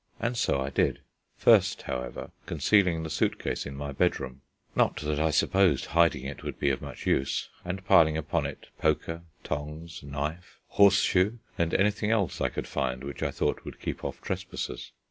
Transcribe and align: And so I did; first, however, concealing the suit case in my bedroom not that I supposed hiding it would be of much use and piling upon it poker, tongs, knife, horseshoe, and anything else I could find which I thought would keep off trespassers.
And 0.19 0.35
so 0.35 0.59
I 0.59 0.71
did; 0.71 1.01
first, 1.37 1.83
however, 1.83 2.31
concealing 2.47 3.03
the 3.03 3.09
suit 3.11 3.37
case 3.37 3.67
in 3.67 3.75
my 3.75 3.91
bedroom 3.91 4.41
not 4.75 4.95
that 5.01 5.19
I 5.19 5.29
supposed 5.29 5.85
hiding 5.93 6.23
it 6.25 6.41
would 6.41 6.57
be 6.59 6.71
of 6.71 6.81
much 6.81 7.05
use 7.05 7.49
and 7.63 7.85
piling 7.85 8.17
upon 8.17 8.47
it 8.47 8.65
poker, 8.79 9.21
tongs, 9.43 10.01
knife, 10.01 10.57
horseshoe, 10.69 11.37
and 11.55 11.75
anything 11.75 12.09
else 12.09 12.41
I 12.41 12.49
could 12.49 12.65
find 12.65 13.03
which 13.03 13.21
I 13.21 13.29
thought 13.29 13.63
would 13.63 13.79
keep 13.79 14.03
off 14.03 14.19
trespassers. 14.21 14.91